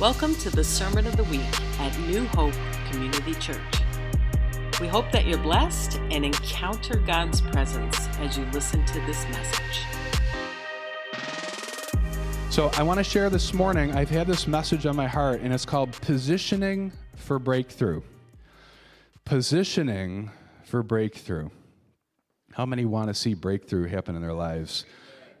[0.00, 1.42] Welcome to the Sermon of the Week
[1.78, 2.54] at New Hope
[2.90, 3.60] Community Church.
[4.80, 9.84] We hope that you're blessed and encounter God's presence as you listen to this message.
[12.48, 13.92] So, I want to share this morning.
[13.92, 18.00] I've had this message on my heart, and it's called Positioning for Breakthrough.
[19.26, 20.30] Positioning
[20.64, 21.50] for Breakthrough.
[22.52, 24.86] How many want to see breakthrough happen in their lives?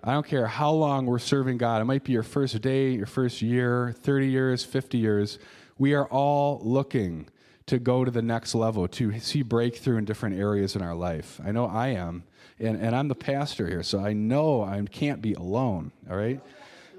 [0.02, 1.82] I don't care how long we're serving God.
[1.82, 5.38] It might be your first day, your first year, 30 years, 50 years.
[5.78, 7.28] We are all looking
[7.66, 11.38] to go to the next level, to see breakthrough in different areas in our life.
[11.44, 12.24] I know I am,
[12.58, 16.40] and, and I'm the pastor here, so I know I can't be alone, all right?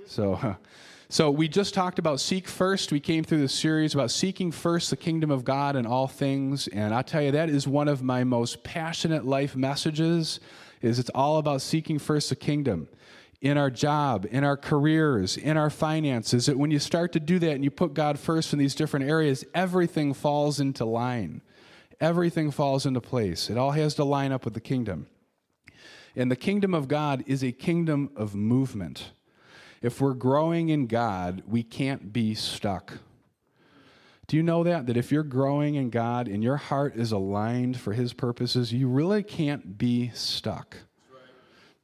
[0.06, 0.40] So,
[1.12, 2.92] so we just talked about seek first.
[2.92, 6.70] We came through the series about seeking first the kingdom of God and all things,
[6.70, 10.40] and I tell you, that is one of my most passionate life messages
[10.82, 12.88] is it's all about seeking first the kingdom
[13.42, 16.46] in our job, in our careers, in our finances.
[16.46, 19.10] That when you start to do that and you put God first in these different
[19.10, 21.42] areas, everything falls into line.
[22.00, 23.50] Everything falls into place.
[23.50, 25.08] It all has to line up with the kingdom.
[26.16, 29.12] And the kingdom of God is a kingdom of movement.
[29.82, 33.00] If we're growing in God, we can't be stuck.
[34.28, 34.86] Do you know that?
[34.86, 38.88] That if you're growing in God and your heart is aligned for His purposes, you
[38.88, 40.78] really can't be stuck.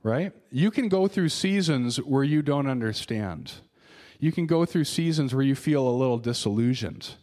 [0.04, 0.32] Right?
[0.52, 3.52] You can go through seasons where you don't understand.
[4.20, 7.16] You can go through seasons where you feel a little disillusioned.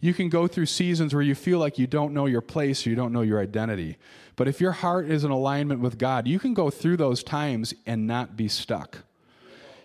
[0.00, 2.90] You can go through seasons where you feel like you don't know your place or
[2.90, 3.98] you don't know your identity.
[4.34, 7.72] But if your heart is in alignment with God, you can go through those times
[7.86, 9.04] and not be stuck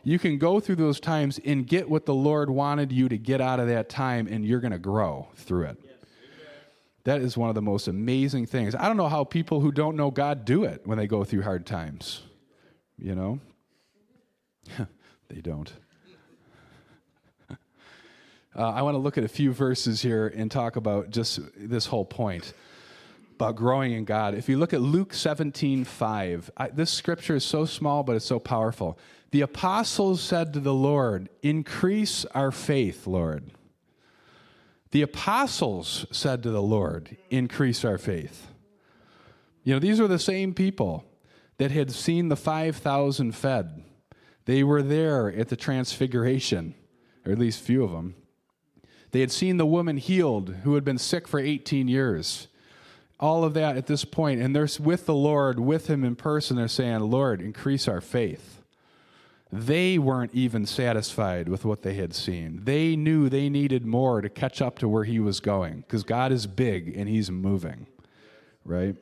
[0.07, 3.41] you can go through those times and get what the Lord wanted you to get
[3.41, 5.77] out of that time, and you're going to grow through it.
[7.03, 8.73] That is one of the most amazing things.
[8.73, 11.41] I don't know how people who don't know God do it when they go through
[11.41, 12.21] hard times.
[12.97, 13.39] You know?
[15.27, 15.73] they don't.
[17.49, 17.55] uh,
[18.55, 22.05] I want to look at a few verses here and talk about just this whole
[22.05, 22.53] point
[23.35, 24.35] about growing in God.
[24.35, 28.25] If you look at Luke 17 5, I, this scripture is so small, but it's
[28.25, 28.97] so powerful.
[29.31, 33.51] The apostles said to the Lord, Increase our faith, Lord.
[34.91, 38.47] The apostles said to the Lord, Increase our faith.
[39.63, 41.03] You know, these were the same people
[41.57, 43.83] that had seen the 5,000 fed.
[44.45, 46.73] They were there at the transfiguration,
[47.25, 48.15] or at least few of them.
[49.11, 52.47] They had seen the woman healed who had been sick for 18 years.
[53.19, 56.55] All of that at this point, and they're with the Lord, with Him in person.
[56.55, 58.56] They're saying, Lord, increase our faith.
[59.51, 62.61] They weren't even satisfied with what they had seen.
[62.63, 66.31] They knew they needed more to catch up to where he was going because God
[66.31, 67.87] is big and he's moving.
[68.65, 68.95] Right?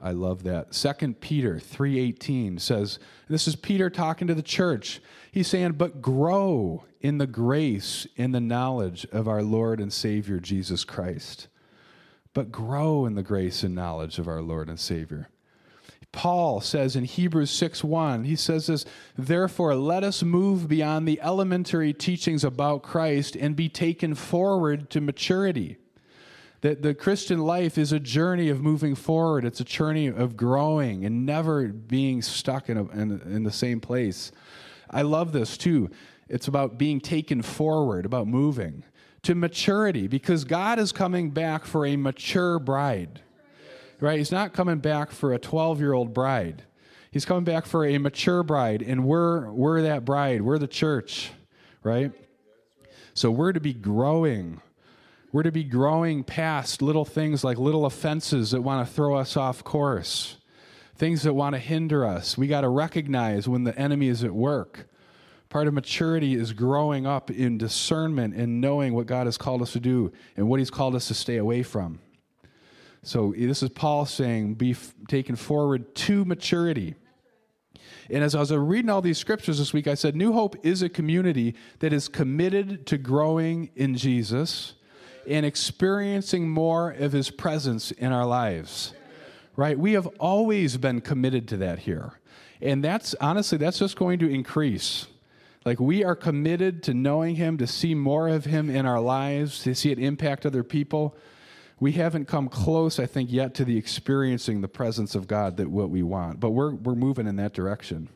[0.00, 0.72] I love that.
[0.72, 2.98] 2 Peter 3:18 says,
[3.28, 5.00] this is Peter talking to the church.
[5.32, 10.38] He's saying, "But grow in the grace in the knowledge of our Lord and Savior
[10.38, 11.48] Jesus Christ."
[12.34, 15.28] But grow in the grace and knowledge of our Lord and Savior.
[16.12, 18.84] Paul says in Hebrews 6 1, he says this,
[19.16, 25.00] therefore let us move beyond the elementary teachings about Christ and be taken forward to
[25.00, 25.76] maturity.
[26.62, 31.04] That the Christian life is a journey of moving forward, it's a journey of growing
[31.04, 34.32] and never being stuck in, a, in, in the same place.
[34.90, 35.90] I love this too.
[36.28, 38.82] It's about being taken forward, about moving
[39.22, 43.22] to maturity, because God is coming back for a mature bride
[44.00, 44.18] right?
[44.18, 46.64] He's not coming back for a 12 year old bride.
[47.10, 50.42] He's coming back for a mature bride, and we're, we're that bride.
[50.42, 51.30] We're the church,
[51.82, 52.12] right?
[53.14, 54.60] So we're to be growing.
[55.32, 59.36] We're to be growing past little things like little offenses that want to throw us
[59.36, 60.36] off course,
[60.96, 62.36] things that want to hinder us.
[62.36, 64.88] We got to recognize when the enemy is at work.
[65.48, 69.72] Part of maturity is growing up in discernment and knowing what God has called us
[69.72, 72.00] to do and what He's called us to stay away from.
[73.02, 76.94] So this is Paul saying, be f- taken forward to maturity.
[78.10, 80.56] And as I was uh, reading all these scriptures this week, I said, New Hope
[80.64, 84.74] is a community that is committed to growing in Jesus
[85.26, 88.94] and experiencing more of his presence in our lives.
[89.56, 89.78] Right?
[89.78, 92.12] We have always been committed to that here.
[92.60, 95.06] And that's honestly, that's just going to increase.
[95.64, 99.62] Like we are committed to knowing him, to see more of him in our lives,
[99.64, 101.16] to see it impact other people
[101.80, 105.70] we haven't come close, I think, yet to the experiencing the presence of God that
[105.70, 106.40] what we want.
[106.40, 108.08] But we're, we're moving in that direction.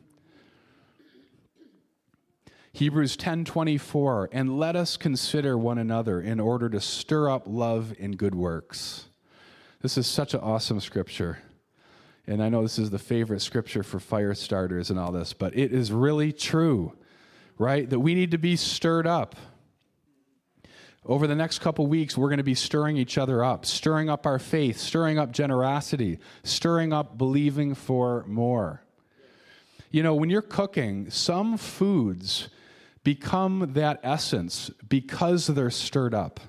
[2.73, 8.15] Hebrews 10:24 and let us consider one another in order to stir up love in
[8.15, 9.05] good works.
[9.81, 11.37] This is such an awesome scripture.
[12.25, 15.55] And I know this is the favorite scripture for fire starters and all this, but
[15.55, 16.93] it is really true,
[17.59, 17.87] right?
[17.87, 19.35] That we need to be stirred up
[21.05, 24.25] Over the next couple weeks, we're going to be stirring each other up, stirring up
[24.25, 28.83] our faith, stirring up generosity, stirring up believing for more.
[29.91, 32.47] You know, when you're cooking, some foods
[33.03, 36.39] become that essence because they're stirred up.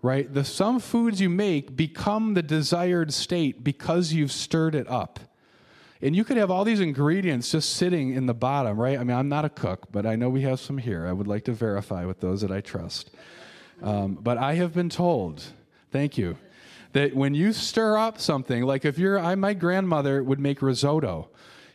[0.00, 0.32] Right?
[0.32, 5.20] The some foods you make become the desired state because you've stirred it up.
[6.00, 8.98] And you could have all these ingredients just sitting in the bottom, right?
[8.98, 11.06] I mean, I'm not a cook, but I know we have some here.
[11.06, 13.10] I would like to verify with those that I trust.
[13.82, 15.42] Um, but I have been told,
[15.90, 16.36] thank you,
[16.92, 21.28] that when you stir up something, like if you're, I, my grandmother would make risotto,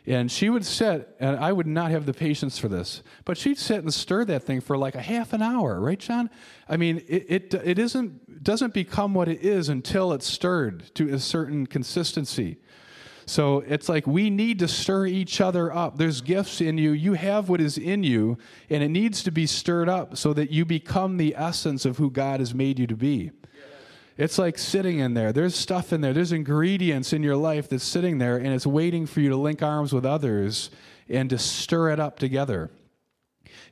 [0.06, 3.58] and she would sit, and I would not have the patience for this, but she'd
[3.58, 6.30] sit and stir that thing for like a half an hour, right, John?
[6.68, 11.12] I mean, it, it, it isn't, doesn't become what it is until it's stirred to
[11.12, 12.58] a certain consistency.
[13.28, 15.98] So it's like we need to stir each other up.
[15.98, 16.92] There's gifts in you.
[16.92, 18.38] You have what is in you,
[18.70, 22.08] and it needs to be stirred up so that you become the essence of who
[22.08, 23.32] God has made you to be.
[24.16, 25.32] It's like sitting in there.
[25.32, 26.12] There's stuff in there.
[26.12, 29.60] There's ingredients in your life that's sitting there, and it's waiting for you to link
[29.60, 30.70] arms with others
[31.08, 32.70] and to stir it up together.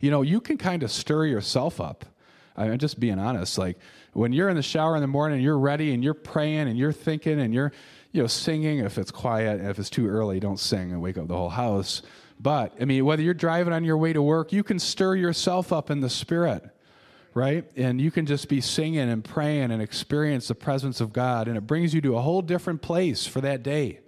[0.00, 2.04] You know, you can kind of stir yourself up.
[2.56, 3.56] I'm just being honest.
[3.56, 3.78] Like
[4.12, 6.76] when you're in the shower in the morning, and you're ready and you're praying and
[6.76, 7.72] you're thinking and you're
[8.14, 11.18] you know, singing, if it's quiet, and if it's too early, don't sing and wake
[11.18, 12.00] up the whole house.
[12.38, 15.72] But, I mean, whether you're driving on your way to work, you can stir yourself
[15.72, 16.62] up in the spirit,
[17.34, 17.64] right?
[17.74, 21.56] And you can just be singing and praying and experience the presence of God, and
[21.56, 23.98] it brings you to a whole different place for that day.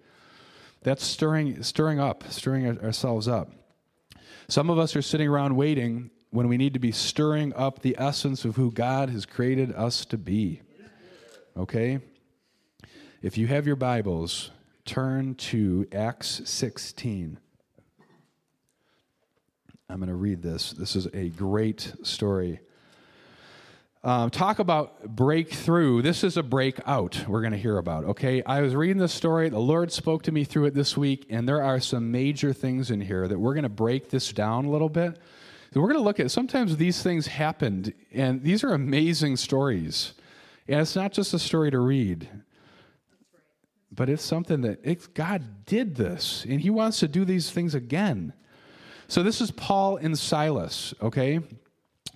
[0.82, 3.50] That's stirring, stirring up, stirring ourselves up.
[4.46, 7.96] Some of us are sitting around waiting when we need to be stirring up the
[7.98, 10.62] essence of who God has created us to be.
[11.56, 11.98] Okay?
[13.26, 14.52] If you have your Bibles,
[14.84, 17.36] turn to Acts 16.
[19.90, 20.70] I'm going to read this.
[20.70, 22.60] This is a great story.
[24.04, 26.02] Um, talk about breakthrough.
[26.02, 28.44] This is a breakout we're going to hear about, okay?
[28.44, 29.48] I was reading this story.
[29.48, 32.92] The Lord spoke to me through it this week, and there are some major things
[32.92, 35.18] in here that we're going to break this down a little bit.
[35.74, 40.12] So we're going to look at sometimes these things happened, and these are amazing stories.
[40.68, 42.28] And it's not just a story to read,
[43.92, 47.74] but it's something that it, God did this, and He wants to do these things
[47.74, 48.32] again.
[49.08, 51.40] So this is Paul and Silas, okay?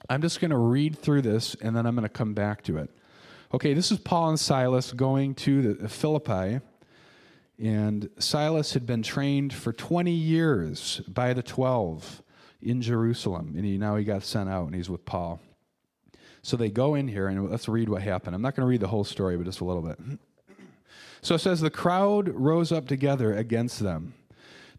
[0.09, 2.79] I'm just going to read through this, and then I'm going to come back to
[2.79, 2.91] it.
[3.55, 6.61] Okay, this is Paul and Silas going to the, Philippi,
[7.59, 12.23] and Silas had been trained for 20 years by the 12
[12.63, 15.41] in Jerusalem, and he, now he got sent out, and he's with Paul.
[16.43, 18.35] So they go in here, and let's read what happened.
[18.35, 19.99] I'm not going to read the whole story, but just a little bit.
[21.23, 24.15] So it says, The crowd rose up together against them.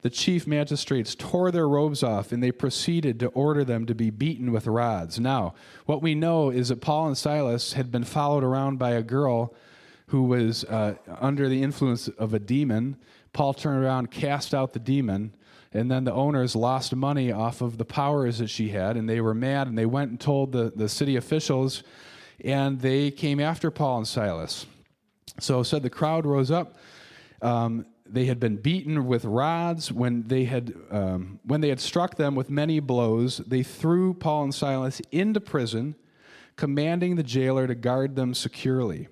[0.02, 4.10] The chief magistrates tore their robes off and they proceeded to order them to be
[4.10, 5.20] beaten with rods.
[5.20, 5.54] Now,
[5.86, 9.54] what we know is that Paul and Silas had been followed around by a girl
[10.08, 12.98] who was uh, under the influence of a demon.
[13.32, 15.34] Paul turned around, cast out the demon,
[15.72, 19.22] and then the owners lost money off of the powers that she had, and they
[19.22, 21.84] were mad and they went and told the, the city officials,
[22.44, 24.66] and they came after Paul and Silas.
[25.40, 26.78] So said the crowd rose up.
[27.42, 32.16] Um, they had been beaten with rods when they had um, when they had struck
[32.16, 33.38] them with many blows.
[33.38, 35.96] They threw Paul and Silas into prison,
[36.58, 39.08] commanding the jailer to guard them securely.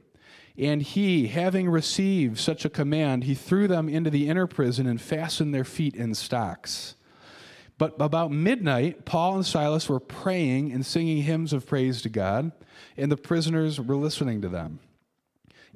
[0.58, 5.00] And he, having received such a command, he threw them into the inner prison and
[5.00, 6.96] fastened their feet in stocks.
[7.78, 12.51] But about midnight, Paul and Silas were praying and singing hymns of praise to God,
[12.98, 14.82] and the prisoners were listening to them.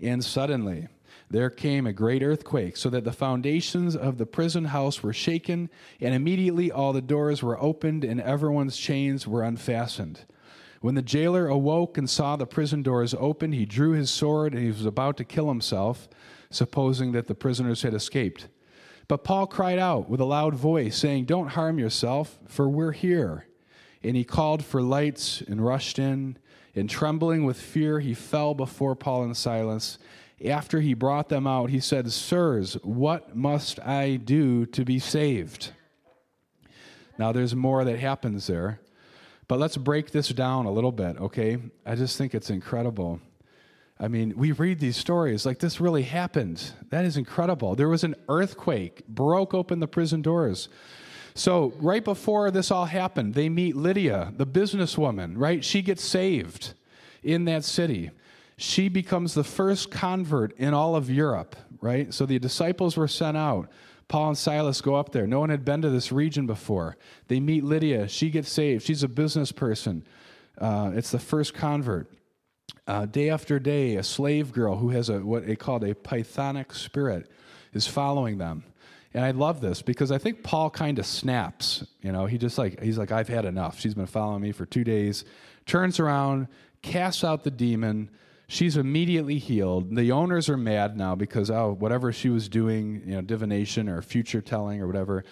[0.01, 0.87] And suddenly
[1.29, 5.69] there came a great earthquake, so that the foundations of the prison house were shaken,
[5.99, 10.25] and immediately all the doors were opened and everyone's chains were unfastened.
[10.81, 14.61] When the jailer awoke and saw the prison doors open, he drew his sword and
[14.61, 16.09] he was about to kill himself,
[16.49, 18.47] supposing that the prisoners had escaped.
[19.07, 23.47] But Paul cried out with a loud voice, saying, Don't harm yourself, for we're here.
[24.03, 26.37] And he called for lights and rushed in.
[26.75, 29.99] And trembling with fear, he fell before Paul in silence.
[30.45, 35.71] After he brought them out, he said, Sirs, what must I do to be saved?
[37.17, 38.79] Now, there's more that happens there,
[39.47, 41.57] but let's break this down a little bit, okay?
[41.85, 43.19] I just think it's incredible.
[43.99, 46.71] I mean, we read these stories like this really happened.
[46.89, 47.75] That is incredible.
[47.75, 50.69] There was an earthquake, broke open the prison doors.
[51.35, 55.63] So, right before this all happened, they meet Lydia, the businesswoman, right?
[55.63, 56.73] She gets saved
[57.23, 58.11] in that city.
[58.57, 62.13] She becomes the first convert in all of Europe, right?
[62.13, 63.69] So the disciples were sent out.
[64.07, 65.25] Paul and Silas go up there.
[65.25, 66.97] No one had been to this region before.
[67.29, 68.07] They meet Lydia.
[68.07, 68.83] She gets saved.
[68.83, 70.05] She's a business person.
[70.57, 72.11] Uh, it's the first convert.
[72.85, 76.73] Uh, day after day, a slave girl who has a what they called a pythonic
[76.73, 77.31] spirit
[77.73, 78.63] is following them.
[79.13, 81.85] And I love this because I think Paul kind of snaps.
[82.01, 83.79] You know, he just like he's like, I've had enough.
[83.79, 85.23] She's been following me for two days.
[85.65, 86.47] Turns around,
[86.81, 88.09] casts out the demon.
[88.47, 89.95] She's immediately healed.
[89.95, 94.01] The owners are mad now because oh, whatever she was doing, you know, divination or
[94.01, 95.23] future telling or whatever,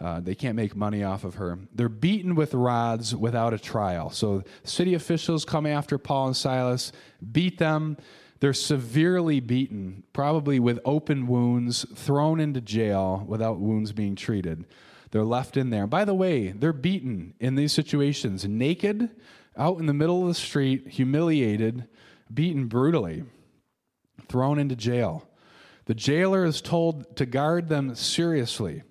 [0.00, 1.58] uh, they can't make money off of her.
[1.74, 4.10] They're beaten with rods without a trial.
[4.10, 6.92] So city officials come after Paul and Silas,
[7.32, 7.96] beat them.
[8.40, 14.66] They're severely beaten, probably with open wounds, thrown into jail without wounds being treated.
[15.10, 15.86] They're left in there.
[15.86, 19.10] By the way, they're beaten in these situations, naked,
[19.56, 21.88] out in the middle of the street, humiliated,
[22.32, 23.24] beaten brutally,
[24.28, 25.26] thrown into jail.
[25.86, 28.82] The jailer is told to guard them seriously.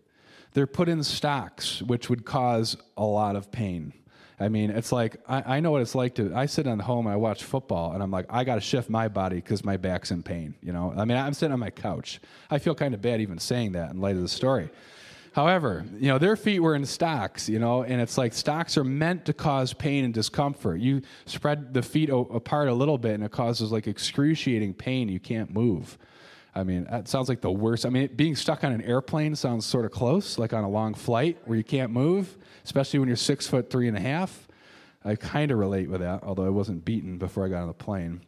[0.53, 3.93] They're put in stocks, which would cause a lot of pain.
[4.39, 6.33] I mean, it's like I, I know what it's like to.
[6.35, 8.89] I sit at home and I watch football, and I'm like, I got to shift
[8.89, 10.55] my body because my back's in pain.
[10.61, 12.19] You know, I mean, I'm sitting on my couch.
[12.49, 14.69] I feel kind of bad even saying that in light of the story.
[15.35, 18.85] However, you know, their feet were in stocks, you know, and it's like stocks are
[18.85, 20.79] meant to cause pain and discomfort.
[20.79, 25.09] You spread the feet o- apart a little bit, and it causes like excruciating pain.
[25.09, 25.97] You can't move.
[26.55, 27.85] I mean, that sounds like the worst.
[27.85, 30.93] I mean, being stuck on an airplane sounds sort of close, like on a long
[30.93, 34.47] flight where you can't move, especially when you're six foot three and a half.
[35.03, 37.73] I kind of relate with that, although I wasn't beaten before I got on the
[37.73, 38.21] plane.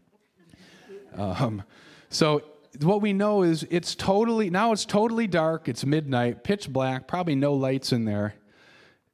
[1.16, 1.64] Um,
[2.10, 2.44] so
[2.82, 5.70] what we know is it's totally now it's totally dark.
[5.70, 8.36] It's midnight, pitch black, probably no lights in there.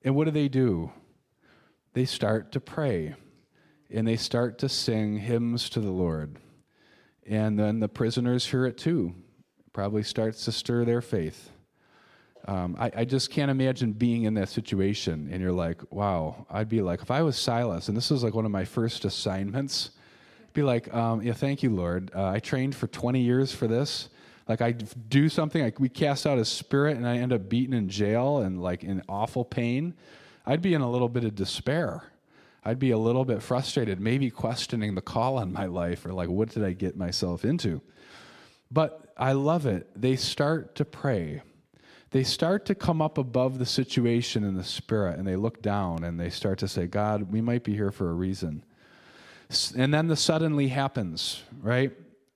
[0.03, 0.91] And what do they do?
[1.93, 3.15] They start to pray,
[3.91, 6.39] and they start to sing hymns to the Lord.
[7.27, 9.15] And then the prisoners hear it too.
[9.71, 11.49] Probably starts to stir their faith.
[12.45, 16.67] Um, I, I, just can't imagine being in that situation and you're like, wow, I'd
[16.67, 19.91] be like, if I was Silas, and this was like one of my first assignments,
[20.51, 22.11] be like, um, yeah, thank you, Lord.
[22.13, 24.09] Uh, I trained for 20 years for this.
[24.47, 27.73] Like, I do something, like we cast out a spirit and I end up beaten
[27.73, 29.93] in jail and like in awful pain.
[30.45, 32.03] I'd be in a little bit of despair.
[32.65, 36.29] I'd be a little bit frustrated, maybe questioning the call on my life or like,
[36.29, 37.81] what did I get myself into?
[38.71, 39.89] But I love it.
[39.95, 41.41] They start to pray.
[42.11, 46.03] They start to come up above the situation in the spirit and they look down
[46.03, 48.63] and they start to say, God, we might be here for a reason.
[49.75, 51.91] And then the suddenly happens, right?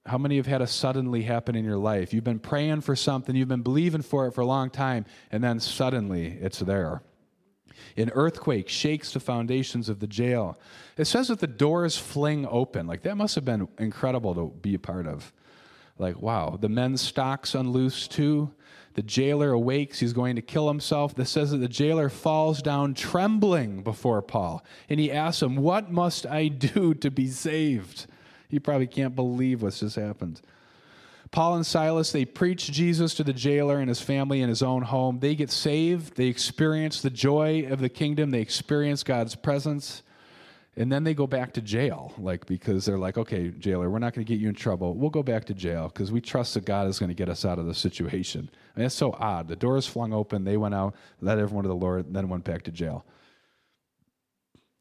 [0.05, 2.13] How many have had a suddenly happen in your life?
[2.13, 5.43] You've been praying for something, you've been believing for it for a long time, and
[5.43, 7.01] then suddenly it's there.
[7.95, 10.57] An earthquake shakes the foundations of the jail.
[10.97, 12.87] It says that the doors fling open.
[12.87, 15.33] Like, that must have been incredible to be a part of.
[15.99, 16.57] Like, wow.
[16.59, 18.51] The men's stocks unloose too.
[18.93, 19.99] The jailer awakes.
[19.99, 21.15] He's going to kill himself.
[21.15, 24.63] This says that the jailer falls down trembling before Paul.
[24.89, 28.07] And he asks him, What must I do to be saved?
[28.49, 30.41] He probably can't believe what's just happened.
[31.37, 34.81] Paul and Silas, they preach Jesus to the jailer and his family in his own
[34.81, 35.19] home.
[35.19, 36.17] They get saved.
[36.17, 38.31] They experience the joy of the kingdom.
[38.31, 40.01] They experience God's presence.
[40.75, 44.15] And then they go back to jail, like because they're like, okay, jailer, we're not
[44.15, 44.95] going to get you in trouble.
[44.95, 47.45] We'll go back to jail because we trust that God is going to get us
[47.45, 48.49] out of the situation.
[48.75, 49.47] And it's so odd.
[49.47, 52.45] The doors flung open, they went out, led everyone to the Lord, and then went
[52.45, 53.05] back to jail.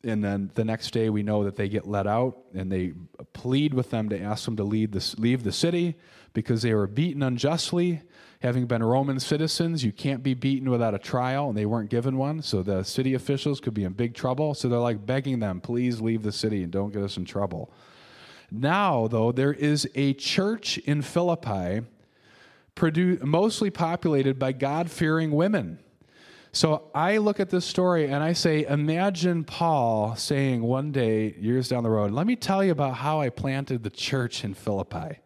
[0.05, 2.93] And then the next day, we know that they get let out, and they
[3.33, 5.97] plead with them to ask them to leave the, leave the city
[6.33, 8.03] because they were beaten unjustly.
[8.43, 12.19] Having been Roman citizens, you can't be beaten without a trial, and they weren't given
[12.19, 12.43] one.
[12.43, 14.55] So the city officials could be in big trouble.
[14.55, 17.73] So they're like begging them, please leave the city and don't get us in trouble.
[18.51, 21.83] Now, though, there is a church in Philippi
[22.77, 25.81] produ- mostly populated by God fearing women.
[26.57, 31.69] So I look at this story and I say, imagine Paul saying one day, years
[31.69, 35.19] down the road, let me tell you about how I planted the church in Philippi.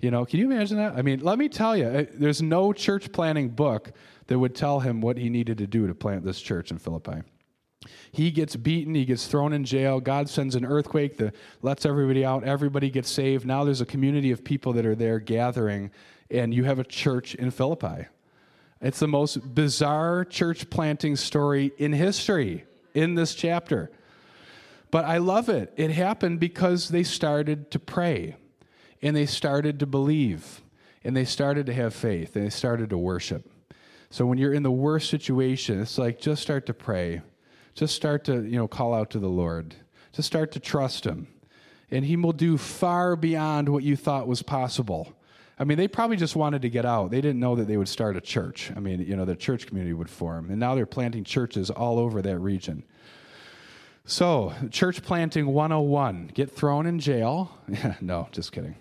[0.00, 0.96] You know, can you imagine that?
[0.96, 3.92] I mean, let me tell you, uh, there's no church planning book
[4.26, 7.22] that would tell him what he needed to do to plant this church in Philippi.
[8.10, 10.00] He gets beaten, he gets thrown in jail.
[10.00, 12.42] God sends an earthquake that lets everybody out.
[12.42, 13.46] Everybody gets saved.
[13.46, 15.92] Now there's a community of people that are there gathering,
[16.28, 18.08] and you have a church in Philippi.
[18.80, 22.64] It's the most bizarre church planting story in history
[22.94, 23.90] in this chapter.
[24.90, 25.72] But I love it.
[25.76, 28.36] It happened because they started to pray
[29.02, 30.62] and they started to believe
[31.02, 33.50] and they started to have faith and they started to worship.
[34.10, 37.22] So when you're in the worst situation, it's like just start to pray.
[37.74, 39.74] Just start to, you know, call out to the Lord.
[40.12, 41.28] Just start to trust him.
[41.90, 45.14] And he will do far beyond what you thought was possible.
[45.58, 47.10] I mean, they probably just wanted to get out.
[47.10, 48.70] They didn't know that they would start a church.
[48.76, 50.50] I mean, you know, the church community would form.
[50.50, 52.84] And now they're planting churches all over that region.
[54.04, 57.56] So, church planting 101 get thrown in jail.
[58.00, 58.76] no, just kidding.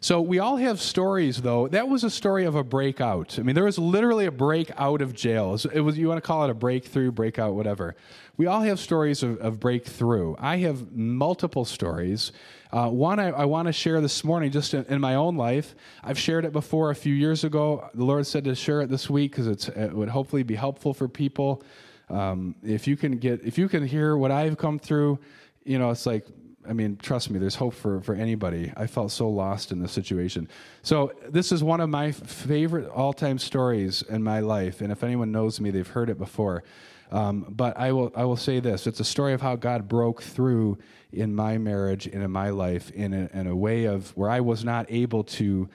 [0.00, 1.68] So, we all have stories, though.
[1.68, 3.38] That was a story of a breakout.
[3.38, 5.58] I mean, there was literally a breakout of jail.
[5.72, 7.96] It was, you want to call it a breakthrough, breakout, whatever.
[8.36, 10.36] We all have stories of, of breakthrough.
[10.38, 12.32] I have multiple stories.
[12.70, 15.74] Uh, one I, I want to share this morning, just in, in, my own life.
[16.04, 17.88] I've shared it before a few years ago.
[17.94, 21.08] The Lord said to share it this week because it would hopefully be helpful for
[21.08, 21.62] people.
[22.10, 25.18] Um, if you can get, if you can hear what I've come through,
[25.64, 26.26] you know, it's like,
[26.68, 28.72] I mean, trust me, there's hope for, for anybody.
[28.76, 30.48] I felt so lost in this situation.
[30.82, 34.80] So, this is one of my favorite all time stories in my life.
[34.80, 36.64] And if anyone knows me, they've heard it before.
[37.12, 40.22] Um, but I will, I will say this it's a story of how God broke
[40.22, 40.78] through
[41.12, 44.40] in my marriage and in my life in a, in a way of where I
[44.40, 45.68] was not able to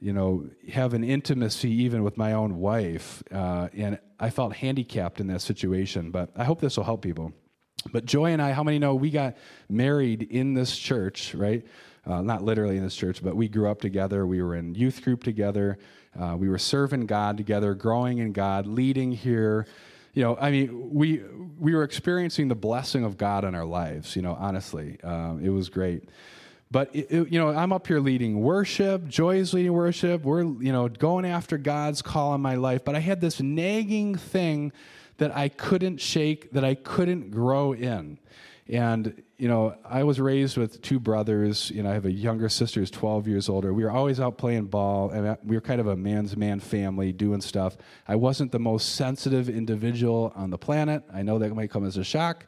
[0.00, 3.22] you know, have an intimacy even with my own wife.
[3.30, 7.32] Uh, and I felt handicapped in that situation, but I hope this will help people.
[7.92, 9.36] But Joy and I, how many know we got
[9.68, 11.66] married in this church, right?
[12.06, 14.26] Uh, not literally in this church, but we grew up together.
[14.26, 15.78] We were in youth group together.
[16.18, 19.66] Uh, we were serving God together, growing in God, leading here.
[20.14, 21.22] You know, I mean, we
[21.58, 24.16] we were experiencing the blessing of God in our lives.
[24.16, 26.08] You know, honestly, uh, it was great.
[26.72, 29.06] But it, it, you know, I'm up here leading worship.
[29.08, 30.22] Joy is leading worship.
[30.22, 32.84] We're you know going after God's call on my life.
[32.84, 34.72] But I had this nagging thing
[35.20, 38.18] that I couldn't shake, that I couldn't grow in.
[38.68, 41.70] And you know, I was raised with two brothers.
[41.70, 43.74] You know, I have a younger sister who's 12 years older.
[43.74, 47.12] We were always out playing ball, and we were kind of a man's man family
[47.12, 47.76] doing stuff.
[48.08, 51.02] I wasn't the most sensitive individual on the planet.
[51.12, 52.46] I know that might come as a shock.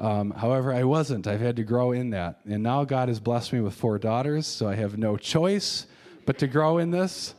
[0.00, 1.28] Um, however, I wasn't.
[1.28, 2.40] I've had to grow in that.
[2.48, 5.86] And now God has blessed me with four daughters, so I have no choice
[6.26, 7.34] but to grow in this.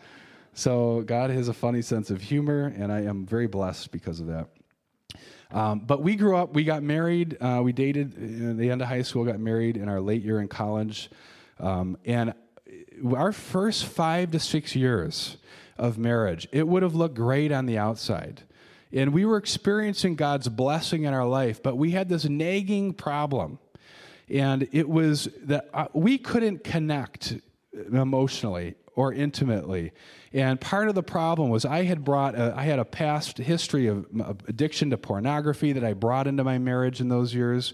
[0.53, 4.27] So God has a funny sense of humor, and I am very blessed because of
[4.27, 4.47] that.
[5.51, 8.87] Um, but we grew up, we got married, uh, we dated in the end of
[8.87, 11.09] high school, got married in our late year in college.
[11.59, 12.33] Um, and
[13.15, 15.37] our first five to six years
[15.77, 18.43] of marriage, it would have looked great on the outside.
[18.91, 23.59] And we were experiencing God's blessing in our life, but we had this nagging problem.
[24.29, 27.35] And it was that uh, we couldn't connect
[27.91, 29.93] emotionally or intimately.
[30.33, 33.87] And part of the problem was I had brought, a, I had a past history
[33.87, 34.05] of
[34.49, 37.73] addiction to pornography that I brought into my marriage in those years.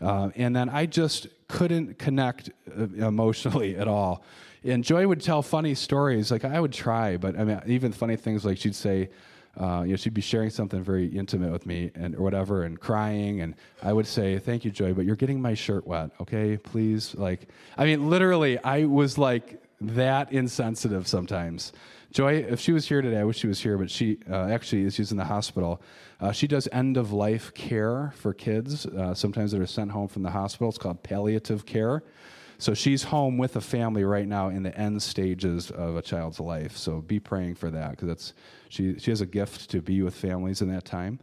[0.00, 4.24] Uh, and then I just couldn't connect uh, emotionally at all.
[4.64, 6.32] And Joy would tell funny stories.
[6.32, 9.10] Like I would try, but I mean, even funny things like she'd say,
[9.56, 12.80] uh, you know, she'd be sharing something very intimate with me and or whatever, and
[12.80, 16.10] crying, and I would say, "Thank you, Joy, but you're getting my shirt wet.
[16.20, 17.46] Okay, please." Like,
[17.78, 21.72] I mean, literally, I was like that insensitive sometimes.
[22.12, 24.82] Joy, if she was here today, I wish she was here, but she uh, actually
[24.82, 24.94] is.
[24.94, 25.82] She's in the hospital.
[26.20, 28.86] Uh, she does end of life care for kids.
[28.86, 30.68] Uh, sometimes that are sent home from the hospital.
[30.68, 32.04] It's called palliative care.
[32.58, 36.38] So she's home with a family right now in the end stages of a child's
[36.38, 36.76] life.
[36.76, 38.34] So be praying for that because that's
[38.68, 41.18] she she has a gift to be with families in that time.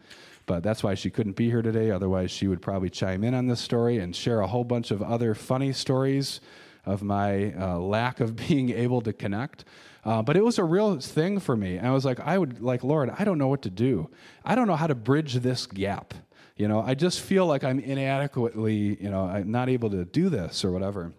[0.45, 1.91] But that's why she couldn't be here today.
[1.91, 5.01] Otherwise, she would probably chime in on this story and share a whole bunch of
[5.01, 6.41] other funny stories
[6.85, 9.65] of my uh, lack of being able to connect.
[10.03, 11.77] Uh, but it was a real thing for me.
[11.77, 14.09] And I was like, I would like, Lord, I don't know what to do.
[14.43, 16.13] I don't know how to bridge this gap.
[16.57, 20.29] You know, I just feel like I'm inadequately, you know, I'm not able to do
[20.29, 21.13] this or whatever.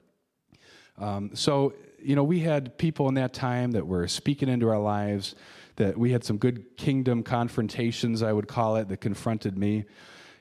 [0.98, 4.78] Um, so, you know, we had people in that time that were speaking into our
[4.78, 5.34] lives,
[5.76, 9.84] that we had some good kingdom confrontations, I would call it, that confronted me.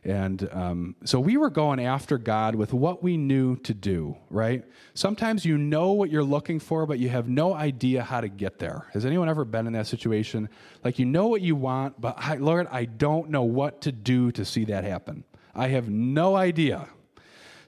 [0.03, 4.65] And um, so we were going after God with what we knew to do, right?
[4.95, 8.57] Sometimes you know what you're looking for, but you have no idea how to get
[8.57, 8.87] there.
[8.93, 10.49] Has anyone ever been in that situation?
[10.83, 14.31] Like you know what you want, but I, Lord, I don't know what to do
[14.31, 15.23] to see that happen.
[15.53, 16.87] I have no idea.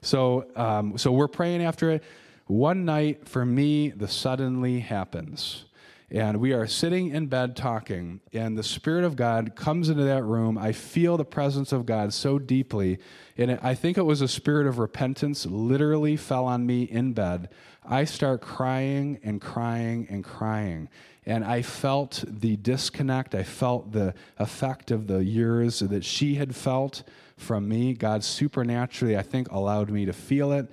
[0.02, 2.02] So, um, so we're praying after it.
[2.46, 5.64] One night, for me, the suddenly happens.
[6.10, 10.22] And we are sitting in bed talking, and the Spirit of God comes into that
[10.22, 10.58] room.
[10.58, 12.98] I feel the presence of God so deeply.
[13.36, 17.48] And I think it was a spirit of repentance, literally fell on me in bed.
[17.84, 20.88] I start crying and crying and crying.
[21.26, 23.34] And I felt the disconnect.
[23.34, 27.02] I felt the effect of the years that she had felt
[27.36, 27.94] from me.
[27.94, 30.70] God supernaturally, I think, allowed me to feel it.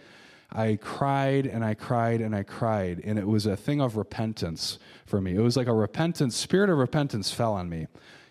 [0.51, 3.01] I cried and I cried and I cried.
[3.03, 5.35] And it was a thing of repentance for me.
[5.35, 7.87] It was like a repentance, spirit of repentance fell on me.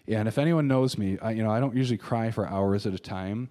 [0.07, 2.93] And if anyone knows me, I, you know, I don't usually cry for hours at
[2.93, 3.49] a time.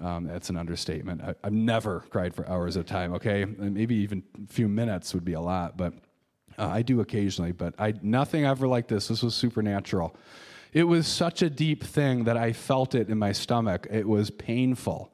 [0.00, 1.22] Um, that's an understatement.
[1.22, 3.44] I, have never cried for hours at a time, okay?
[3.44, 5.94] Maybe even a few minutes would be a lot, but
[6.58, 7.52] uh, I do occasionally.
[7.52, 9.08] But I, nothing ever like this.
[9.08, 10.16] This was supernatural.
[10.72, 13.86] It was such a deep thing that I felt it in my stomach.
[13.90, 15.11] It was painful.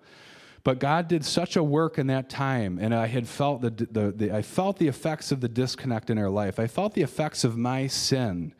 [0.68, 4.12] But God did such a work in that time, and I had felt the, the,
[4.14, 6.58] the I felt the effects of the disconnect in our life.
[6.60, 8.52] I felt the effects of my sin.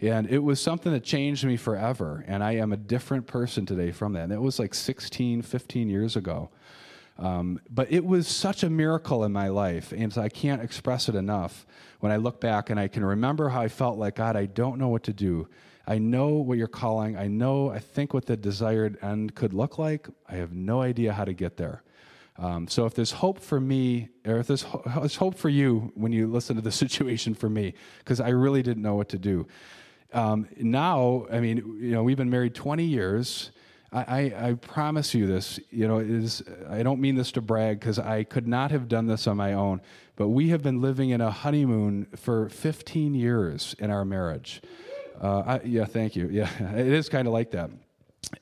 [0.00, 2.24] And it was something that changed me forever.
[2.28, 4.22] And I am a different person today from that.
[4.22, 6.48] And it was like 16, 15 years ago.
[7.18, 11.16] Um, but it was such a miracle in my life, and I can't express it
[11.16, 11.66] enough.
[12.00, 14.78] When I look back and I can remember how I felt like, God, I don't
[14.78, 15.48] know what to do.
[15.86, 17.16] I know what you're calling.
[17.16, 20.06] I know, I think what the desired end could look like.
[20.28, 21.82] I have no idea how to get there.
[22.36, 25.90] Um, so if there's hope for me, or if there's, ho- there's hope for you
[25.96, 29.18] when you listen to the situation for me, because I really didn't know what to
[29.18, 29.48] do.
[30.12, 33.50] Um, now, I mean, you know, we've been married 20 years.
[33.90, 37.98] I, I, promise you this, you know, is I don't mean this to brag because
[37.98, 39.80] I could not have done this on my own,
[40.16, 44.60] but we have been living in a honeymoon for 15 years in our marriage.
[45.18, 46.28] Uh, I, yeah, thank you.
[46.28, 47.70] Yeah, it is kind of like that.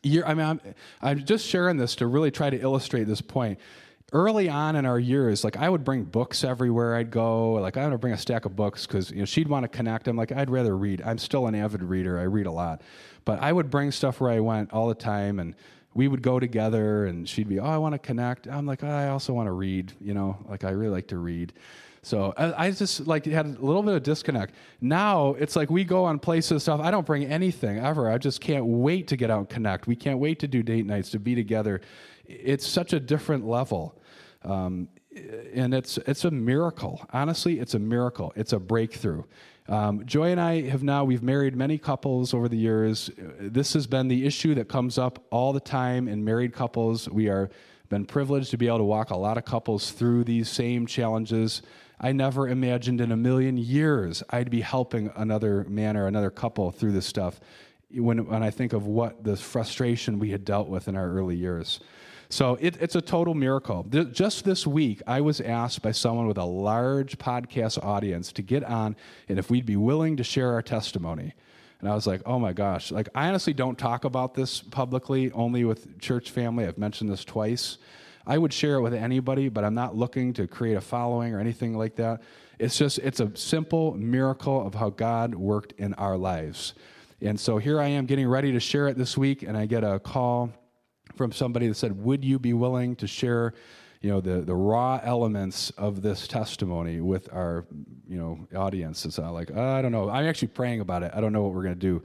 [0.02, 0.60] You're, I mean, I'm,
[1.00, 3.60] I'm just sharing this to really try to illustrate this point
[4.12, 7.52] early on in our years, like I would bring books everywhere I'd go.
[7.52, 10.08] Like I would bring a stack of books because you know she'd want to connect.
[10.08, 11.02] I'm like I'd rather read.
[11.04, 12.18] I'm still an avid reader.
[12.18, 12.82] I read a lot,
[13.24, 15.54] but I would bring stuff where I went all the time, and
[15.94, 17.06] we would go together.
[17.06, 18.46] And she'd be, oh, I want to connect.
[18.46, 19.92] I'm like, oh, I also want to read.
[20.00, 21.52] You know, like I really like to read.
[22.06, 24.54] So I, just like had a little bit of disconnect.
[24.80, 26.80] Now it's like we go on places stuff.
[26.80, 28.08] I don't bring anything ever.
[28.08, 29.88] I just can't wait to get out and connect.
[29.88, 31.80] We can't wait to do date nights to be together
[32.28, 34.00] it's such a different level.
[34.42, 34.88] Um,
[35.54, 37.06] and it's it's a miracle.
[37.12, 38.32] Honestly, it's a miracle.
[38.36, 39.22] It's a breakthrough.
[39.68, 43.10] Um, Joy and I have now we've married many couples over the years.
[43.16, 47.08] This has been the issue that comes up all the time in married couples.
[47.08, 47.50] We are
[47.88, 51.62] been privileged to be able to walk a lot of couples through these same challenges.
[51.98, 56.70] I never imagined in a million years I'd be helping another man or another couple
[56.70, 57.40] through this stuff.
[57.90, 61.36] When when I think of what the frustration we had dealt with in our early
[61.36, 61.80] years.
[62.28, 63.84] So it, it's a total miracle.
[63.84, 68.64] Just this week, I was asked by someone with a large podcast audience to get
[68.64, 68.96] on
[69.28, 71.34] and if we'd be willing to share our testimony.
[71.80, 72.90] And I was like, oh my gosh.
[72.90, 76.66] Like, I honestly don't talk about this publicly, only with church family.
[76.66, 77.78] I've mentioned this twice.
[78.26, 81.40] I would share it with anybody, but I'm not looking to create a following or
[81.40, 82.22] anything like that.
[82.58, 86.74] It's just, it's a simple miracle of how God worked in our lives.
[87.20, 89.84] And so here I am getting ready to share it this week, and I get
[89.84, 90.50] a call
[91.14, 93.54] from somebody that said, Would you be willing to share?
[94.02, 97.64] You know the, the raw elements of this testimony with our
[98.06, 99.04] you know audience.
[99.04, 100.10] It's like oh, I don't know.
[100.10, 101.12] I'm actually praying about it.
[101.14, 102.02] I don't know what we're going to do,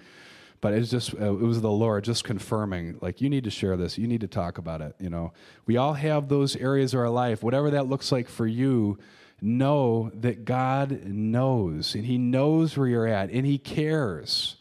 [0.61, 3.75] but it's just uh, it was the Lord just confirming like you need to share
[3.75, 3.97] this.
[3.97, 4.95] You need to talk about it.
[4.99, 5.33] You know,
[5.65, 8.99] we all have those areas of our life, whatever that looks like for you
[9.41, 14.57] know that God knows and He knows where you're at and He cares.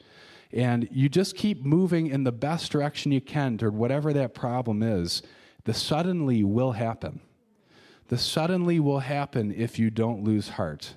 [0.52, 4.82] And you just keep moving in the best direction you can toward whatever that problem
[4.82, 5.22] is.
[5.64, 7.20] The suddenly will happen.
[8.08, 10.94] The suddenly will happen if you don't lose heart.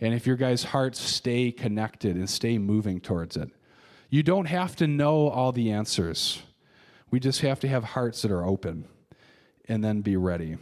[0.00, 3.50] And if your guys' hearts stay connected and stay moving towards it.
[4.14, 6.40] You don't have to know all the answers.
[7.10, 8.86] We just have to have hearts that are open
[9.66, 10.56] and then be ready.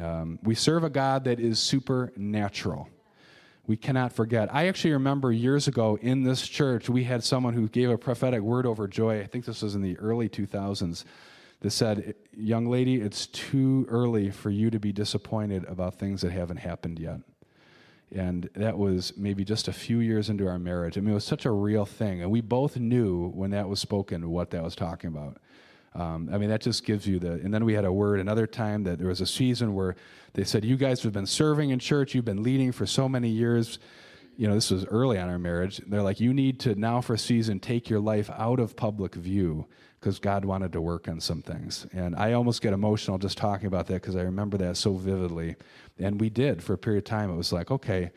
[0.00, 2.88] Um, we serve a God that is supernatural
[3.66, 4.52] we cannot forget.
[4.54, 8.40] I actually remember years ago in this church, we had someone who gave a prophetic
[8.40, 9.20] word over joy.
[9.20, 11.04] I think this was in the early 2000s
[11.60, 16.32] that said, Young lady, it's too early for you to be disappointed about things that
[16.32, 17.20] haven't happened yet.
[18.14, 20.98] And that was maybe just a few years into our marriage.
[20.98, 22.20] I mean, it was such a real thing.
[22.22, 25.38] And we both knew when that was spoken what that was talking about.
[25.94, 27.32] Um, I mean, that just gives you the.
[27.32, 29.96] And then we had a word another time that there was a season where
[30.34, 33.28] they said, You guys have been serving in church, you've been leading for so many
[33.28, 33.78] years.
[34.36, 35.80] You know, this was early on our marriage.
[35.86, 39.14] They're like, You need to now for a season take your life out of public
[39.14, 39.66] view
[40.00, 41.86] because God wanted to work on some things.
[41.92, 45.54] And I almost get emotional just talking about that because I remember that so vividly.
[45.96, 47.30] And we did for a period of time.
[47.30, 48.10] It was like, okay,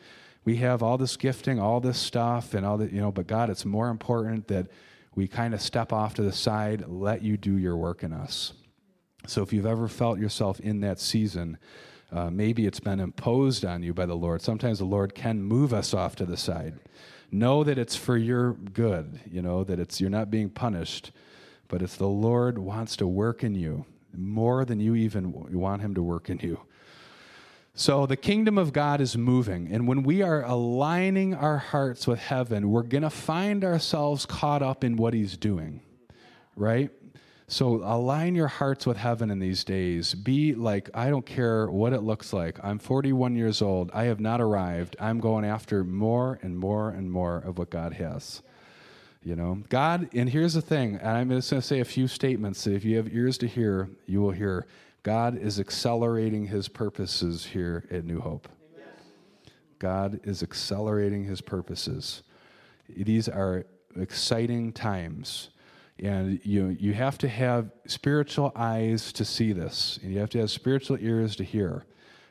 [0.44, 3.50] we have all this gifting, all this stuff, and all that, you know, but God,
[3.50, 4.66] it's more important that
[5.14, 8.52] we kind of step off to the side, let you do your work in us.
[9.26, 11.58] So if you've ever felt yourself in that season,
[12.12, 14.40] uh, maybe it's been imposed on you by the Lord.
[14.40, 16.78] Sometimes the Lord can move us off to the side.
[17.32, 21.10] Know that it's for your good, you know, that it's you're not being punished,
[21.68, 23.84] but it's the Lord wants to work in you
[24.16, 26.60] more than you even want him to work in you.
[27.74, 29.68] So the kingdom of God is moving.
[29.70, 34.62] And when we are aligning our hearts with heaven, we're going to find ourselves caught
[34.62, 35.82] up in what he's doing,
[36.56, 36.90] right?
[37.48, 40.14] So align your hearts with heaven in these days.
[40.14, 42.58] Be like, I don't care what it looks like.
[42.64, 43.90] I'm 41 years old.
[43.94, 44.96] I have not arrived.
[44.98, 48.42] I'm going after more and more and more of what God has.
[49.22, 52.06] You know, God, and here's the thing, and I'm just going to say a few
[52.06, 54.66] statements that if you have ears to hear, you will hear.
[55.02, 58.48] God is accelerating his purposes here at New Hope.
[59.78, 62.22] God is accelerating his purposes.
[62.88, 65.50] These are exciting times.
[65.98, 70.40] And you, you have to have spiritual eyes to see this, and you have to
[70.40, 71.86] have spiritual ears to hear.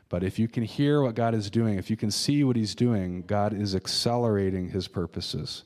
[0.08, 2.76] But if you can hear what God is doing, if you can see what He's
[2.76, 5.64] doing, God is accelerating His purposes.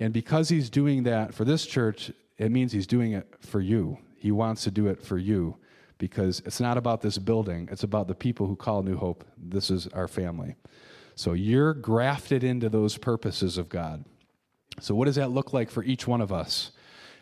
[0.00, 3.98] And because He's doing that for this church, it means He's doing it for you.
[4.16, 5.56] He wants to do it for you
[5.98, 9.24] because it's not about this building, it's about the people who call New Hope.
[9.38, 10.56] This is our family.
[11.14, 14.04] So you're grafted into those purposes of God.
[14.80, 16.72] So, what does that look like for each one of us?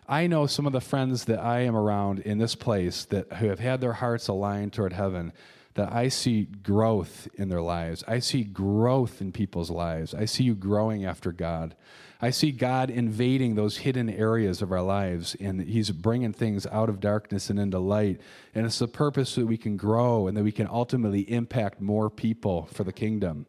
[0.09, 3.49] I know some of the friends that I am around in this place that who
[3.49, 5.33] have had their hearts aligned toward heaven
[5.75, 8.03] that I see growth in their lives.
[8.09, 10.15] I see growth in people's lives.
[10.15, 11.77] I see you growing after God.
[12.21, 16.89] I see God invading those hidden areas of our lives, and He's bringing things out
[16.89, 18.21] of darkness and into light.
[18.55, 22.11] And it's the purpose that we can grow and that we can ultimately impact more
[22.11, 23.47] people for the kingdom.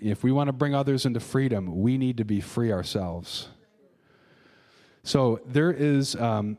[0.00, 3.48] If we want to bring others into freedom, we need to be free ourselves.
[5.06, 6.58] So there is um,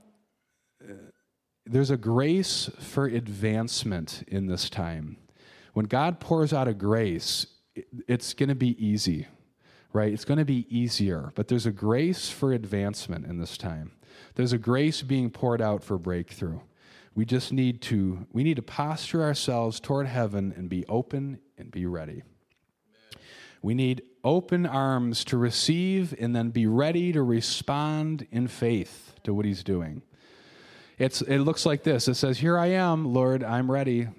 [1.66, 5.18] there's a grace for advancement in this time.
[5.74, 7.46] When God pours out a grace,
[8.08, 9.28] it's going to be easy,
[9.92, 10.14] right?
[10.14, 13.92] It's going to be easier, but there's a grace for advancement in this time.
[14.36, 16.62] There's a grace being poured out for breakthrough.
[17.16, 21.70] We just need to we need to posture ourselves toward heaven and be open and
[21.70, 22.24] be ready.
[23.62, 29.34] We need open arms to receive and then be ready to respond in faith to
[29.34, 30.02] what he's doing.
[30.98, 34.10] It's, it looks like this it says, Here I am, Lord, I'm ready.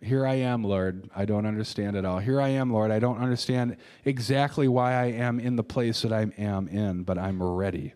[0.00, 1.08] Here I am, Lord.
[1.16, 2.18] I don't understand it all.
[2.18, 2.90] Here I am, Lord.
[2.90, 7.18] I don't understand exactly why I am in the place that I am in, but
[7.18, 7.94] I'm ready.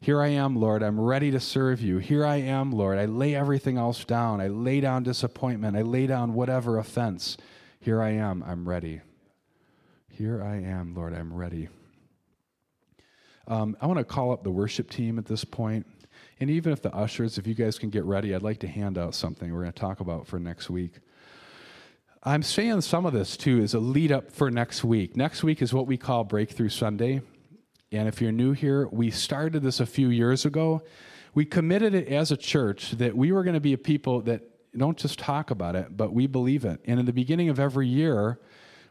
[0.00, 0.82] Here I am, Lord.
[0.82, 1.96] I'm ready to serve you.
[1.98, 2.98] Here I am, Lord.
[2.98, 4.40] I lay everything else down.
[4.40, 5.76] I lay down disappointment.
[5.76, 7.38] I lay down whatever offense.
[7.80, 8.42] Here I am.
[8.42, 9.00] I'm ready.
[10.16, 11.12] Here I am, Lord.
[11.12, 11.68] I'm ready.
[13.48, 15.88] Um, I want to call up the worship team at this point.
[16.38, 18.96] And even if the ushers, if you guys can get ready, I'd like to hand
[18.96, 21.00] out something we're going to talk about for next week.
[22.22, 25.16] I'm saying some of this too as a lead up for next week.
[25.16, 27.20] Next week is what we call Breakthrough Sunday.
[27.90, 30.82] And if you're new here, we started this a few years ago.
[31.34, 34.42] We committed it as a church that we were going to be a people that
[34.78, 36.80] don't just talk about it, but we believe it.
[36.84, 38.38] And in the beginning of every year,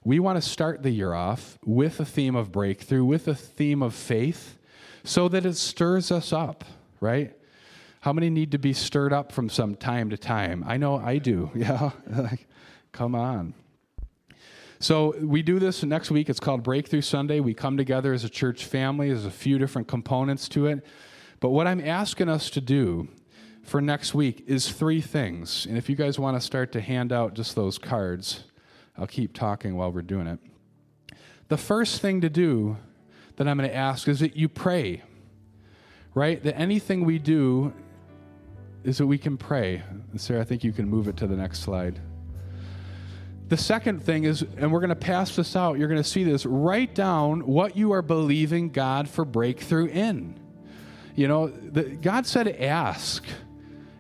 [0.04, 3.82] we want to start the year off with a theme of breakthrough, with a theme
[3.82, 4.58] of faith,
[5.04, 6.64] so that it stirs us up
[7.04, 7.34] right?
[8.00, 10.64] How many need to be stirred up from some time to time?
[10.66, 11.52] I know I do.
[11.56, 11.92] Yeah.
[12.94, 13.56] Come on.
[14.80, 16.30] So we do this next week.
[16.30, 17.40] It's called Breakthrough Sunday.
[17.40, 19.08] We come together as a church family.
[19.08, 20.86] There's a few different components to it.
[21.40, 23.08] But what I'm asking us to do
[23.64, 25.66] for next week is three things.
[25.66, 28.44] And if you guys want to start to hand out just those cards,
[28.98, 30.40] I'll keep talking while we're doing it.
[31.48, 32.78] The first thing to do
[33.36, 35.02] that I'm going to ask is that you pray
[36.14, 36.42] right?
[36.44, 37.74] That anything we do
[38.84, 39.82] is that we can pray.
[40.16, 42.00] Sarah, I think you can move it to the next slide.
[43.50, 46.24] The second thing is, and we're going to pass this out, you're going to see
[46.24, 46.46] this.
[46.46, 50.40] Write down what you are believing God for breakthrough in.
[51.16, 53.24] You know, the, God said, ask.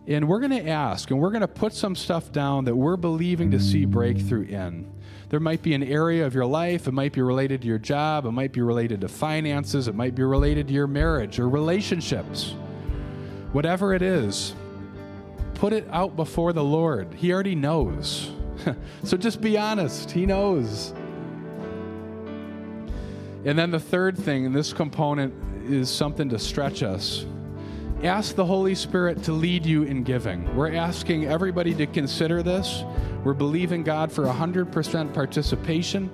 [0.05, 2.97] And we're going to ask, and we're going to put some stuff down that we're
[2.97, 4.91] believing to see breakthrough in.
[5.29, 8.25] There might be an area of your life, it might be related to your job,
[8.25, 12.53] it might be related to finances, it might be related to your marriage or relationships.
[13.53, 14.53] Whatever it is,
[15.55, 17.13] put it out before the Lord.
[17.13, 18.31] He already knows.
[19.03, 20.93] so just be honest, He knows.
[23.45, 25.33] And then the third thing, and this component
[25.65, 27.25] is something to stretch us.
[28.03, 30.53] Ask the Holy Spirit to lead you in giving.
[30.57, 32.83] We're asking everybody to consider this.
[33.23, 36.09] We're believing God for 100% participation.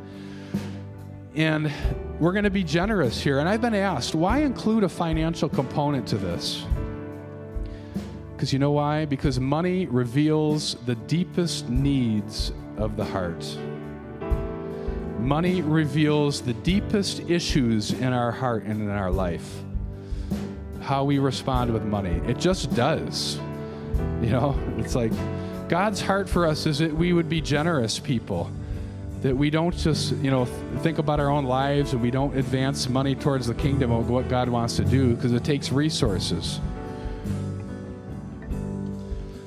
[1.34, 1.72] And
[2.20, 3.40] we're going to be generous here.
[3.40, 6.64] And I've been asked, why include a financial component to this?
[8.34, 9.06] Because you know why?
[9.06, 13.44] Because money reveals the deepest needs of the heart.
[15.18, 19.64] Money reveals the deepest issues in our heart and in our life.
[20.90, 22.20] How we respond with money.
[22.26, 23.40] It just does.
[24.24, 25.12] You know, it's like
[25.70, 28.50] God's heart for us is that we would be generous people.
[29.22, 30.46] That we don't just, you know,
[30.80, 34.30] think about our own lives and we don't advance money towards the kingdom of what
[34.30, 36.60] God wants to do because it takes resources.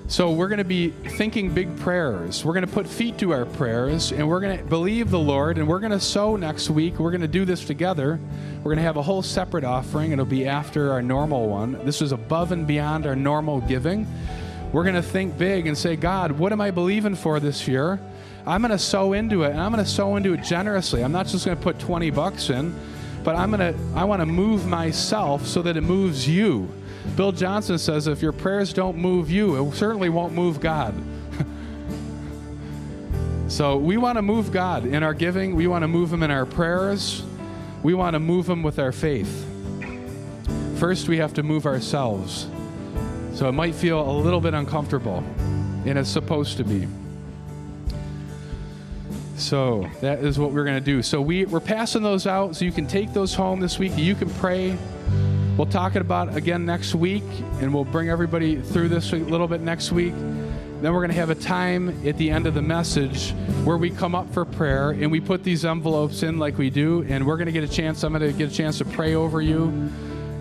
[0.09, 2.45] So we're going to be thinking big prayers.
[2.45, 5.57] We're going to put feet to our prayers and we're going to believe the Lord
[5.57, 6.99] and we're going to sow next week.
[6.99, 8.19] We're going to do this together.
[8.59, 10.13] We're going to have a whole separate offering.
[10.13, 11.83] It'll be after our normal one.
[11.87, 14.07] This is above and beyond our normal giving
[14.73, 18.01] We're going to think big and say, God, what am I believing for this year?
[18.47, 21.05] I'm going to sow into it, and I'm going to sow into it generously.
[21.05, 22.75] I'm not just going to put 20 bucks in,
[23.23, 26.69] but I'm going to, I want to move myself so that it moves you.
[27.17, 30.95] Bill Johnson says if your prayers don't move you, it certainly won't move God.
[33.49, 36.31] so we want to move God in our giving, we want to move Him in
[36.31, 37.23] our prayers,
[37.83, 39.47] we want to move Him with our faith.
[40.79, 42.49] First, we have to move ourselves.
[43.35, 45.25] So it might feel a little bit uncomfortable,
[45.87, 46.87] and it's supposed to be.
[49.37, 51.03] So that is what we're going to do.
[51.03, 53.93] So we, we're passing those out so you can take those home this week.
[53.97, 54.79] You can pray.
[55.59, 57.23] We'll talk about again next week,
[57.61, 60.15] and we'll bring everybody through this a little bit next week.
[60.15, 63.91] Then we're going to have a time at the end of the message where we
[63.91, 67.37] come up for prayer and we put these envelopes in like we do, and we're
[67.37, 68.03] going to get a chance.
[68.03, 69.91] I'm going to get a chance to pray over you.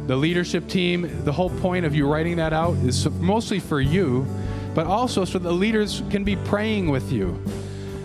[0.08, 4.26] The leadership team, the whole point of you writing that out is mostly for you,
[4.74, 7.38] but also so the leaders can be praying with you.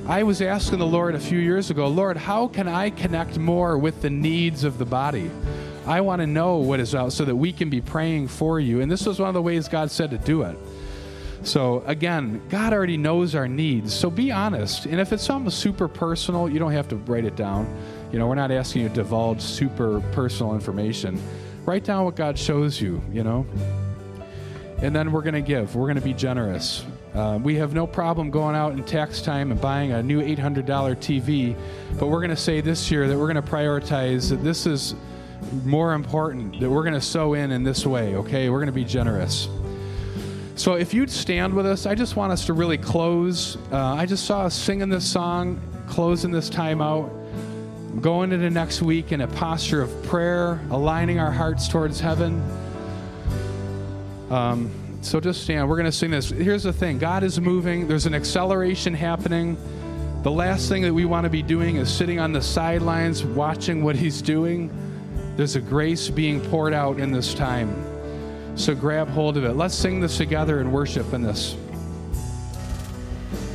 [0.09, 3.79] I was asking the Lord a few years ago, Lord, how can I connect more
[3.79, 5.31] with the needs of the body?
[5.87, 8.81] I want to know what is out so that we can be praying for you.
[8.81, 10.57] And this was one of the ways God said to do it.
[11.43, 13.95] So, again, God already knows our needs.
[13.95, 14.87] So be honest.
[14.87, 17.73] And if it's something super personal, you don't have to write it down.
[18.11, 21.23] You know, we're not asking you to divulge super personal information.
[21.65, 23.47] Write down what God shows you, you know.
[24.79, 26.85] And then we're going to give, we're going to be generous.
[27.15, 30.65] Uh, we have no problem going out in tax time and buying a new $800
[30.67, 31.57] TV,
[31.99, 34.95] but we're going to say this year that we're going to prioritize that this is
[35.65, 38.49] more important, that we're going to sow in in this way, okay?
[38.49, 39.49] We're going to be generous.
[40.57, 43.57] So if you'd stand with us, I just want us to really close.
[43.71, 47.11] Uh, I just saw us singing this song, closing this time out,
[48.01, 52.43] going into next week in a posture of prayer, aligning our hearts towards heaven.
[54.31, 54.71] Um,
[55.03, 55.69] so just stand.
[55.69, 56.31] We're going to sing this.
[56.31, 59.57] Here's the thing God is moving, there's an acceleration happening.
[60.23, 63.85] The last thing that we want to be doing is sitting on the sidelines watching
[63.85, 64.71] what He's doing.
[65.37, 67.71] There's a grace being poured out in this time.
[68.57, 69.53] So grab hold of it.
[69.53, 71.57] Let's sing this together and worship in this.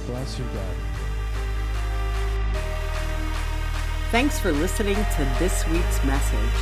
[0.05, 0.75] Bless you, God.
[4.11, 6.53] Thanks for listening to this week's message.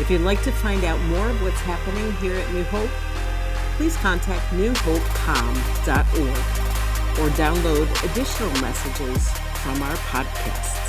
[0.00, 2.90] If you'd like to find out more of what's happening here at New Hope,
[3.76, 6.28] please contact newhopecom.org
[7.20, 9.30] or download additional messages
[9.62, 10.81] from our podcasts.